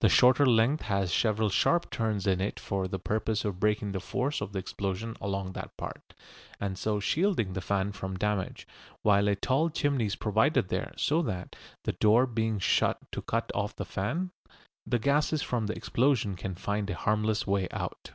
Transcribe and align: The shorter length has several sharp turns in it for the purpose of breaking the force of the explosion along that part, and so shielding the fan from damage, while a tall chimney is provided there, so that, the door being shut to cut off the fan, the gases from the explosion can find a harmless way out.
The 0.00 0.08
shorter 0.08 0.44
length 0.46 0.82
has 0.86 1.12
several 1.14 1.48
sharp 1.48 1.92
turns 1.92 2.26
in 2.26 2.40
it 2.40 2.58
for 2.58 2.88
the 2.88 2.98
purpose 2.98 3.44
of 3.44 3.60
breaking 3.60 3.92
the 3.92 4.00
force 4.00 4.40
of 4.40 4.52
the 4.52 4.58
explosion 4.58 5.16
along 5.20 5.52
that 5.52 5.76
part, 5.76 6.12
and 6.58 6.76
so 6.76 6.98
shielding 6.98 7.52
the 7.52 7.60
fan 7.60 7.92
from 7.92 8.16
damage, 8.16 8.66
while 9.02 9.28
a 9.28 9.36
tall 9.36 9.70
chimney 9.70 10.06
is 10.06 10.16
provided 10.16 10.70
there, 10.70 10.92
so 10.96 11.22
that, 11.22 11.54
the 11.84 11.92
door 11.92 12.26
being 12.26 12.58
shut 12.58 12.98
to 13.12 13.22
cut 13.22 13.52
off 13.54 13.76
the 13.76 13.84
fan, 13.84 14.32
the 14.84 14.98
gases 14.98 15.40
from 15.40 15.66
the 15.68 15.76
explosion 15.76 16.34
can 16.34 16.56
find 16.56 16.90
a 16.90 16.96
harmless 16.96 17.46
way 17.46 17.68
out. 17.70 18.10